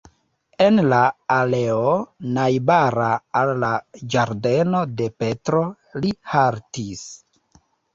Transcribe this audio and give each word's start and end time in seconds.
En 0.67 0.79
la 0.93 1.01
aleo, 1.35 1.91
najbara 2.39 3.11
al 3.43 3.55
la 3.67 3.71
ĝardeno 4.17 4.85
de 4.99 5.15
Petro, 5.23 5.67
li 6.05 6.19
haltis. 6.37 7.11